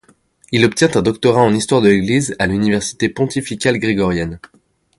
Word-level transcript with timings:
Il 0.51 0.65
obtient 0.65 0.89
un 0.95 1.03
doctorat 1.03 1.43
en 1.43 1.53
histoire 1.53 1.79
de 1.83 1.89
l'Église 1.89 2.35
à 2.39 2.47
l'Université 2.47 3.07
pontificale 3.07 3.77
grégorienne. 3.77 4.39